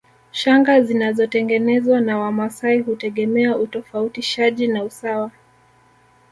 Shanga 0.31 0.81
zinazotengenezwa 0.81 2.01
na 2.01 2.19
Wamasai 2.19 2.79
hutegemea 2.79 3.57
utofautishaji 3.57 4.67
na 4.67 4.83
usawa 4.83 5.31